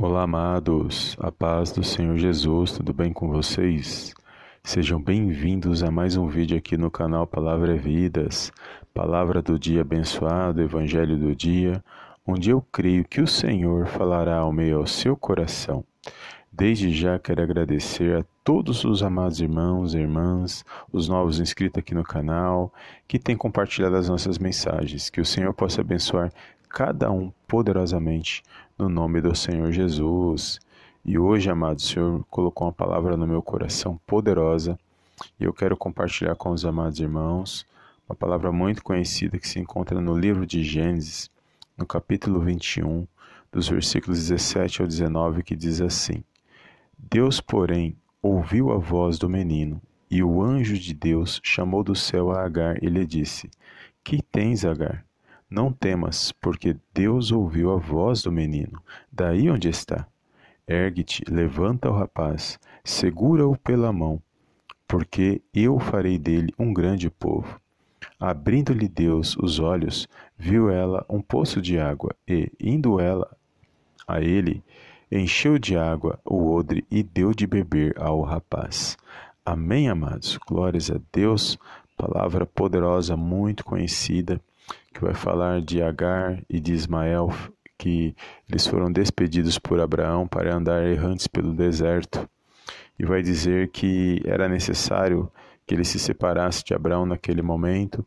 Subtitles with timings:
[0.00, 1.14] Olá, amados.
[1.20, 4.14] A paz do Senhor Jesus, tudo bem com vocês?
[4.64, 8.50] Sejam bem-vindos a mais um vídeo aqui no canal Palavra é Vidas,
[8.94, 11.84] Palavra do Dia Abençoado, Evangelho do Dia,
[12.26, 15.84] onde eu creio que o Senhor falará ao meio ao seu coração.
[16.50, 21.94] Desde já quero agradecer a todos os amados irmãos e irmãs, os novos inscritos aqui
[21.94, 22.72] no canal,
[23.06, 25.10] que têm compartilhado as nossas mensagens.
[25.10, 26.32] Que o Senhor possa abençoar
[26.72, 28.42] cada um poderosamente
[28.78, 30.58] no nome do Senhor Jesus.
[31.04, 34.78] E hoje, amado, Senhor colocou uma palavra no meu coração poderosa
[35.38, 37.66] e eu quero compartilhar com os amados irmãos
[38.08, 41.30] uma palavra muito conhecida que se encontra no livro de Gênesis,
[41.76, 43.06] no capítulo 21,
[43.50, 46.24] dos versículos 17 ao 19, que diz assim:
[46.98, 52.30] Deus, porém, ouviu a voz do menino, e o anjo de Deus chamou do céu
[52.30, 53.50] a Agar e lhe disse:
[54.02, 55.04] Que tens, Agar?
[55.52, 60.08] Não temas, porque Deus ouviu a voz do menino, daí onde está.
[60.66, 64.18] Ergue-te, levanta o rapaz, segura-o pela mão,
[64.88, 67.60] porque eu farei dele um grande povo.
[68.18, 70.08] Abrindo-lhe Deus os olhos,
[70.38, 73.36] viu ela um poço de água, e, indo ela
[74.08, 74.64] a ele,
[75.10, 78.96] encheu de água o odre e deu de beber ao rapaz.
[79.44, 80.38] Amém, amados?
[80.48, 81.58] Glórias a Deus.
[81.94, 84.40] Palavra poderosa, muito conhecida,
[84.92, 87.30] que vai falar de Agar e de Ismael
[87.82, 88.14] que
[88.48, 92.28] eles foram despedidos por Abraão para andar errantes pelo deserto.
[92.96, 95.28] E vai dizer que era necessário
[95.66, 98.06] que ele se separasse de Abraão naquele momento.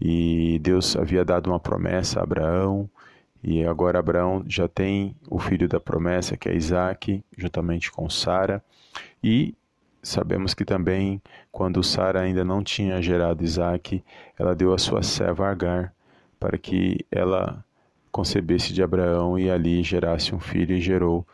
[0.00, 2.88] E Deus havia dado uma promessa a Abraão.
[3.44, 8.64] E agora Abraão já tem o filho da promessa, que é Isaac, juntamente com Sara.
[9.22, 9.54] E
[10.02, 14.02] sabemos que também, quando Sara ainda não tinha gerado Isaac,
[14.38, 15.92] ela deu a sua serva Agar
[16.42, 17.64] para que ela
[18.10, 21.24] concebesse de Abraão e ali gerasse um filho e gerou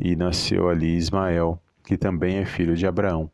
[0.00, 3.30] e nasceu ali Ismael, que também é filho de Abraão.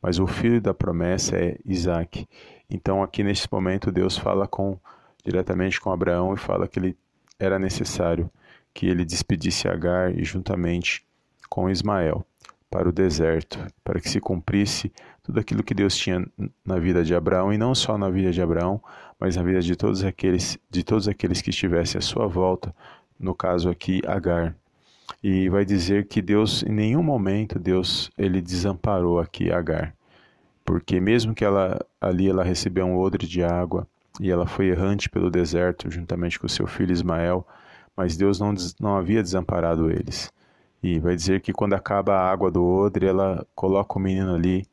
[0.00, 2.26] Mas o filho da promessa é Isaac.
[2.70, 4.78] Então aqui nesse momento Deus fala com
[5.22, 6.96] diretamente com Abraão e fala que ele
[7.38, 8.30] era necessário
[8.72, 11.04] que ele despedisse Agar e juntamente
[11.50, 12.24] com Ismael
[12.70, 14.90] para o deserto, para que se cumprisse
[15.22, 16.26] tudo aquilo que Deus tinha
[16.64, 18.82] na vida de Abraão e não só na vida de Abraão,
[19.18, 22.74] mas na vida de todos aqueles de todos aqueles que estivessem à sua volta,
[23.18, 24.56] no caso aqui Agar.
[25.22, 29.94] E vai dizer que Deus em nenhum momento Deus ele desamparou aqui Agar,
[30.64, 33.86] porque mesmo que ela ali ela recebeu um odre de água
[34.20, 37.46] e ela foi errante pelo deserto juntamente com seu filho Ismael,
[37.96, 40.32] mas Deus não, não havia desamparado eles.
[40.82, 44.66] E vai dizer que quando acaba a água do odre, ela coloca o menino ali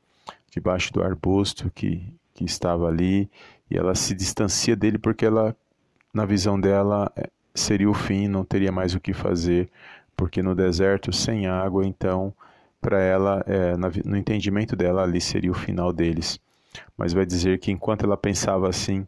[0.50, 3.30] debaixo do arbusto que, que estava ali
[3.70, 5.56] e ela se distancia dele porque ela,
[6.14, 9.70] na visão dela, é, seria o fim, não teria mais o que fazer,
[10.16, 12.34] porque no deserto, sem água, então,
[12.82, 16.40] para ela, é, no entendimento dela, ali seria o final deles.
[16.98, 19.08] Mas vai dizer que enquanto ela pensava assim,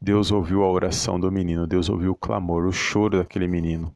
[0.00, 3.94] Deus ouviu a oração do menino, Deus ouviu o clamor, o choro daquele menino.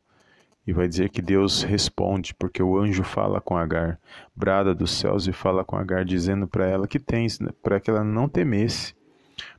[0.66, 3.98] E vai dizer que Deus responde, porque o anjo fala com Agar,
[4.34, 8.04] brada dos céus e fala com Agar, dizendo para ela que tens, para que ela
[8.04, 8.94] não temesse,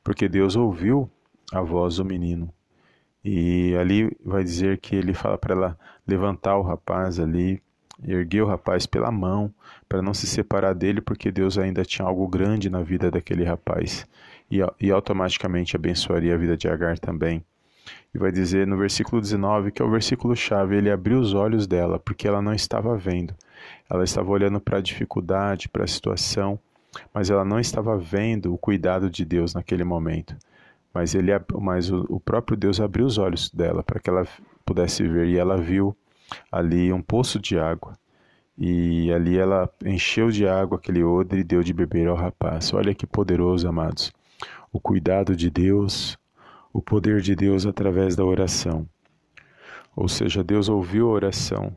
[0.02, 1.10] porque Deus ouviu
[1.52, 2.54] a voz do menino.
[3.24, 7.62] E ali vai dizer que ele fala para ela levantar o rapaz ali,
[8.06, 9.54] erguer o rapaz pela mão,
[9.88, 14.08] para não se separar dele, porque Deus ainda tinha algo grande na vida daquele rapaz.
[14.52, 17.44] E, e automaticamente abençoaria a vida de Agar também.
[18.14, 21.66] E vai dizer no versículo 19, que é o versículo chave, ele abriu os olhos
[21.66, 23.34] dela, porque ela não estava vendo.
[23.90, 26.60] Ela estava olhando para a dificuldade, para a situação,
[27.14, 30.36] mas ela não estava vendo o cuidado de Deus naquele momento.
[30.94, 34.28] Mas, ele, mas o, próprio Deus abriu os olhos dela para que ela
[34.64, 35.96] pudesse ver, e ela viu
[36.52, 37.94] ali um poço de água.
[38.56, 42.72] E ali ela encheu de água aquele odre e deu de beber ao rapaz.
[42.74, 44.14] Olha que poderoso, amados.
[44.72, 46.18] O cuidado de Deus,
[46.74, 48.90] o poder de Deus através da oração.
[49.96, 51.76] Ou seja, Deus ouviu a oração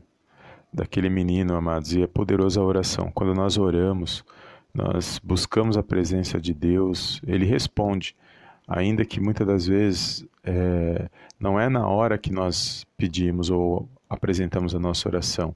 [0.73, 3.11] daquele menino, amados, e é poderosa a oração.
[3.13, 4.25] Quando nós oramos,
[4.73, 8.15] nós buscamos a presença de Deus, Ele responde,
[8.67, 11.09] ainda que muitas das vezes é,
[11.39, 15.55] não é na hora que nós pedimos ou apresentamos a nossa oração,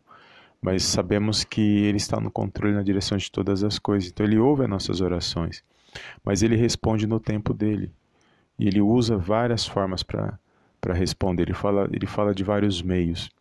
[0.62, 4.10] mas sabemos que Ele está no controle na direção de todas as coisas.
[4.10, 5.64] Então Ele ouve as nossas orações,
[6.24, 7.92] mas Ele responde no tempo dele.
[8.62, 10.38] E Ele usa várias formas para
[10.94, 11.42] responder.
[11.42, 13.32] Ele fala, ele fala de vários meios.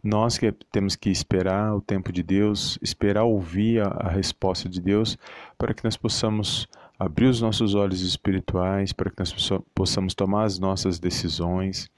[0.00, 4.80] Nós que temos que esperar o tempo de Deus, esperar ouvir a, a resposta de
[4.80, 5.18] Deus,
[5.58, 9.34] para que nós possamos abrir os nossos olhos espirituais, para que nós
[9.74, 11.90] possamos tomar as nossas decisões.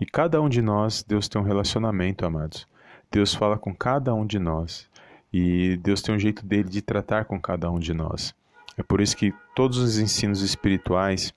[0.00, 2.66] E cada um de nós, Deus tem um relacionamento, amados.
[3.08, 4.90] Deus fala com cada um de nós.
[5.32, 8.34] E Deus tem um jeito dele de tratar com cada um de nós.
[8.76, 11.32] É por isso que todos os ensinos espirituais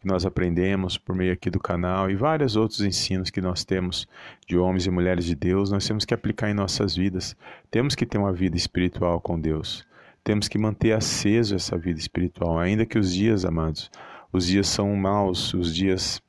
[0.00, 4.06] que nós aprendemos por meio aqui do canal e vários outros ensinos que nós temos
[4.46, 7.36] de homens e mulheres de Deus, nós temos que aplicar em nossas vidas.
[7.70, 9.84] Temos que ter uma vida espiritual com Deus.
[10.22, 13.90] Temos que manter aceso essa vida espiritual, ainda que os dias, amados,
[14.32, 16.22] os dias são maus, os dias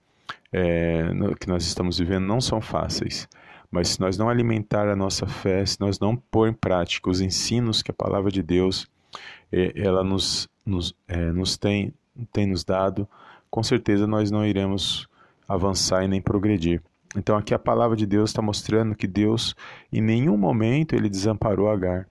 [0.52, 1.04] é,
[1.40, 3.28] que nós estamos vivendo não são fáceis.
[3.72, 7.20] Mas se nós não alimentar a nossa fé, se nós não pôr em prática os
[7.20, 8.88] ensinos que a palavra de Deus
[9.52, 11.94] é, ela nos, nos, é, nos tem,
[12.32, 13.08] tem nos dado,
[13.50, 15.08] com certeza nós não iremos
[15.48, 16.82] avançar e nem progredir.
[17.16, 19.56] Então aqui a palavra de Deus está mostrando que Deus
[19.92, 22.08] em nenhum momento ele desamparou Agar.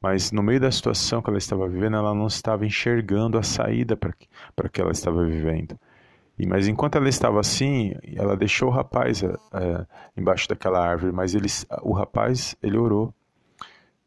[0.00, 3.96] Mas no meio da situação que ela estava vivendo, ela não estava enxergando a saída
[3.96, 5.76] para que ela estava vivendo.
[6.38, 9.86] E, mas enquanto ela estava assim, ela deixou o rapaz é,
[10.16, 11.48] embaixo daquela árvore, mas ele,
[11.82, 13.12] o rapaz ele orou.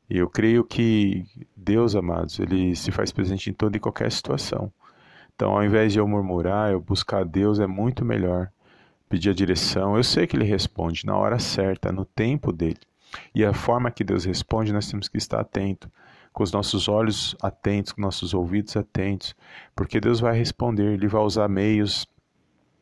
[0.10, 1.25] E eu creio que
[1.56, 4.72] Deus, amados, ele se faz presente em toda e qualquer situação.
[5.42, 8.52] Então, ao invés de eu murmurar, eu buscar Deus é muito melhor.
[9.10, 12.78] Pedir a direção, eu sei que Ele responde na hora certa, no tempo dele.
[13.34, 15.92] E a forma que Deus responde, nós temos que estar atento,
[16.32, 19.36] com os nossos olhos atentos, com nossos ouvidos atentos,
[19.76, 22.06] porque Deus vai responder, Ele vai usar meios,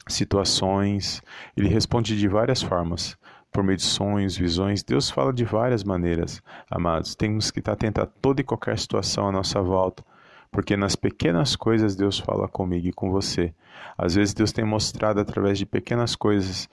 [0.05, 1.21] situações,
[1.55, 3.17] Ele responde de várias formas
[3.53, 4.83] por meio de sonhos, visões.
[4.83, 7.15] Deus fala de várias maneiras, amados.
[7.15, 10.03] Temos que estar atentos a toda e qualquer situação à nossa volta,
[10.51, 13.53] porque nas pequenas coisas Deus fala comigo e com você.
[13.97, 16.69] Às vezes Deus tem mostrado através de pequenas coisas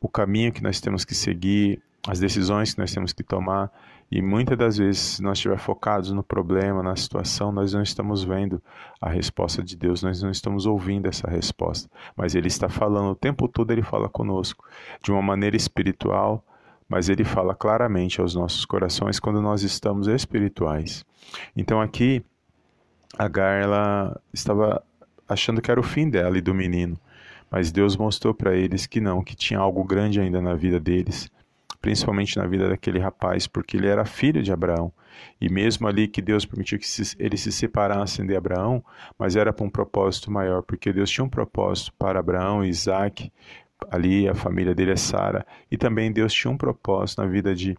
[0.00, 3.70] o caminho que nós temos que seguir, as decisões que nós temos que tomar.
[4.10, 8.24] E muitas das vezes, se nós estivermos focados no problema, na situação, nós não estamos
[8.24, 8.60] vendo
[9.00, 11.88] a resposta de Deus, nós não estamos ouvindo essa resposta.
[12.16, 14.64] Mas Ele está falando o tempo todo, Ele fala conosco
[15.02, 16.44] de uma maneira espiritual,
[16.88, 21.04] mas Ele fala claramente aos nossos corações quando nós estamos espirituais.
[21.54, 22.24] Então aqui
[23.18, 24.82] Agar ela estava
[25.28, 26.98] achando que era o fim dela e do menino,
[27.50, 31.30] mas Deus mostrou para eles que não, que tinha algo grande ainda na vida deles,
[31.80, 34.92] principalmente na vida daquele rapaz, porque ele era filho de Abraão.
[35.40, 36.86] E mesmo ali que Deus permitiu que
[37.18, 38.82] eles se separassem de Abraão,
[39.18, 43.32] mas era para um propósito maior, porque Deus tinha um propósito para Abraão e Isaac,
[43.90, 47.76] ali a família dele é Sara, e também Deus tinha um propósito na vida de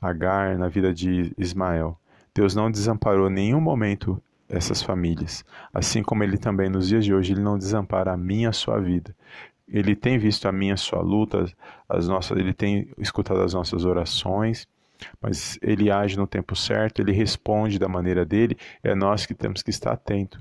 [0.00, 1.98] Agar, na vida de Ismael.
[2.34, 5.44] Deus não desamparou nenhum momento essas famílias.
[5.72, 8.80] Assim como ele também nos dias de hoje ele não desampara a minha a sua
[8.80, 9.14] vida.
[9.68, 11.46] Ele tem visto a minha a sua luta,
[11.88, 14.66] as nossas, ele tem escutado as nossas orações,
[15.20, 19.62] mas ele age no tempo certo, ele responde da maneira dele, é nós que temos
[19.62, 20.40] que estar atento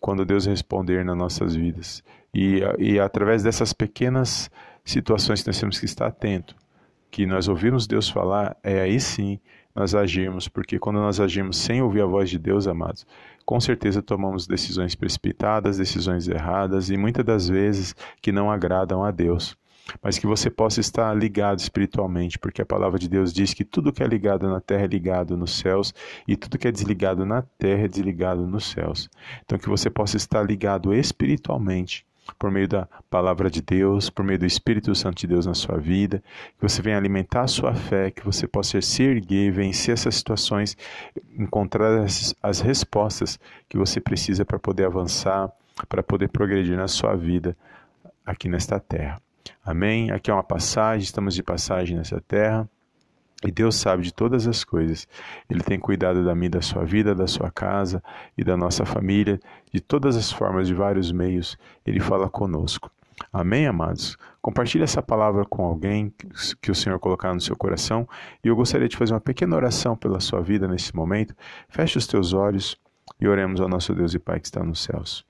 [0.00, 2.04] quando Deus responder nas nossas vidas.
[2.32, 4.50] E, e através dessas pequenas
[4.84, 6.54] situações que nós temos que estar atento,
[7.10, 9.40] que nós ouvimos Deus falar, é aí sim
[9.74, 13.06] nós agirmos, porque quando nós agimos sem ouvir a voz de Deus, amados,
[13.46, 19.10] com certeza tomamos decisões precipitadas, decisões erradas e muitas das vezes que não agradam a
[19.10, 19.56] Deus.
[20.02, 23.92] Mas que você possa estar ligado espiritualmente, porque a palavra de Deus diz que tudo
[23.92, 25.94] que é ligado na terra é ligado nos céus
[26.26, 29.08] e tudo que é desligado na terra é desligado nos céus.
[29.44, 32.04] Então que você possa estar ligado espiritualmente
[32.36, 35.78] por meio da palavra de Deus, por meio do Espírito Santo de Deus na sua
[35.78, 36.22] vida,
[36.58, 40.76] que você venha alimentar a sua fé, que você possa se erguer, vencer essas situações,
[41.36, 45.50] encontrar as, as respostas que você precisa para poder avançar,
[45.88, 47.56] para poder progredir na sua vida
[48.24, 49.20] aqui nesta terra.
[49.64, 50.10] Amém?
[50.10, 52.68] Aqui é uma passagem, estamos de passagem nessa terra.
[53.44, 55.06] E Deus sabe de todas as coisas.
[55.48, 58.02] Ele tem cuidado da minha, da sua vida, da sua casa
[58.36, 59.38] e da nossa família,
[59.72, 61.56] de todas as formas, de vários meios.
[61.86, 62.90] Ele fala conosco.
[63.32, 64.16] Amém, amados?
[64.40, 66.12] Compartilhe essa palavra com alguém
[66.60, 68.08] que o Senhor colocar no seu coração.
[68.42, 71.34] E eu gostaria de fazer uma pequena oração pela sua vida nesse momento.
[71.68, 72.76] Feche os teus olhos
[73.20, 75.24] e oremos ao nosso Deus e Pai que está nos céus.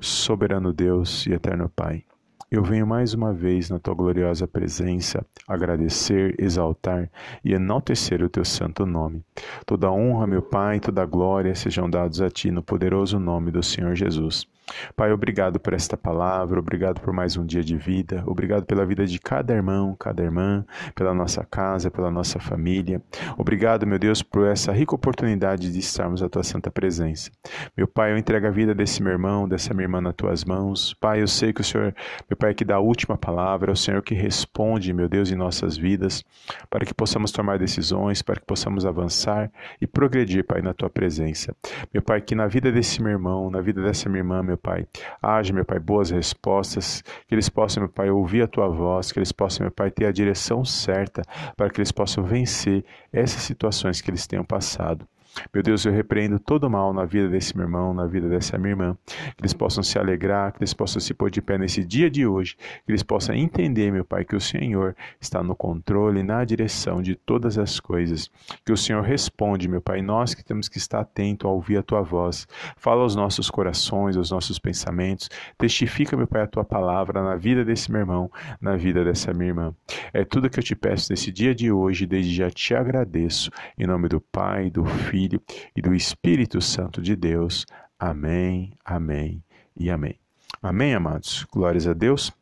[0.00, 2.04] Soberano Deus e eterno Pai.
[2.50, 7.08] Eu venho mais uma vez na tua gloriosa presença agradecer, exaltar
[7.44, 9.22] e enaltecer o teu santo nome.
[9.64, 13.94] Toda honra, meu Pai, toda glória sejam dados a ti no poderoso nome do Senhor
[13.94, 14.48] Jesus.
[14.96, 19.06] Pai, obrigado por esta palavra, obrigado por mais um dia de vida, obrigado pela vida
[19.06, 23.02] de cada irmão, cada irmã, pela nossa casa, pela nossa família.
[23.36, 27.30] Obrigado, meu Deus, por essa rica oportunidade de estarmos à tua santa presença.
[27.76, 30.94] Meu Pai, eu entrego a vida desse meu irmão, dessa minha irmã nas tuas mãos.
[30.94, 31.94] Pai, eu sei que o Senhor,
[32.28, 35.30] meu Pai, é que dá a última palavra, é o Senhor que responde, meu Deus,
[35.30, 36.24] em nossas vidas,
[36.68, 39.50] para que possamos tomar decisões, para que possamos avançar
[39.80, 41.54] e progredir, Pai, na tua presença.
[41.92, 44.86] Meu Pai, que na vida desse meu irmão, na vida dessa minha irmã, meu Pai.
[45.20, 49.18] Haja, meu Pai, boas respostas, que eles possam, meu Pai, ouvir a Tua voz, que
[49.18, 51.22] eles possam, meu Pai, ter a direção certa
[51.56, 55.06] para que eles possam vencer essas situações que eles tenham passado.
[55.52, 58.58] Meu Deus, eu repreendo todo o mal na vida desse meu irmão, na vida dessa
[58.58, 58.96] minha irmã.
[59.06, 62.26] Que eles possam se alegrar, que eles possam se pôr de pé nesse dia de
[62.26, 62.56] hoje.
[62.56, 67.14] Que eles possam entender, meu Pai, que o Senhor está no controle, na direção de
[67.14, 68.30] todas as coisas.
[68.64, 70.02] Que o Senhor responde, meu Pai.
[70.02, 72.46] Nós que temos que estar atento a ouvir a Tua voz.
[72.76, 75.28] Fala aos nossos corações, aos nossos pensamentos.
[75.56, 79.50] Testifica, meu Pai, a Tua palavra na vida desse meu irmão, na vida dessa minha
[79.50, 79.74] irmã.
[80.12, 82.06] É tudo que eu te peço nesse dia de hoje.
[82.06, 83.50] Desde já te agradeço.
[83.78, 85.42] Em nome do Pai, do Filho Filho
[85.76, 87.66] e do Espírito Santo de Deus.
[87.98, 89.44] Amém, amém
[89.76, 90.18] e amém.
[90.62, 91.46] Amém, amados.
[91.52, 92.32] Glórias a Deus.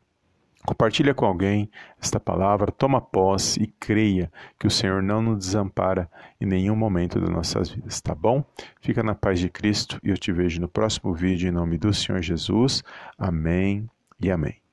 [0.65, 1.69] Compartilha com alguém
[2.01, 6.09] esta palavra, toma posse e creia que o Senhor não nos desampara
[6.39, 8.43] em nenhum momento das nossas vidas, tá bom?
[8.81, 11.93] Fica na paz de Cristo e eu te vejo no próximo vídeo em nome do
[11.93, 12.83] Senhor Jesus.
[13.17, 13.89] Amém
[14.21, 14.68] e amém.